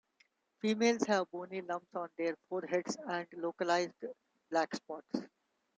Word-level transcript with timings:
Females 0.59 1.03
have 1.03 1.29
bony 1.29 1.61
lumps 1.61 1.93
on 1.93 2.09
their 2.17 2.35
foreheads 2.49 2.97
and 3.07 3.27
localized 3.33 4.03
black 4.49 4.73
spots. 4.73 5.21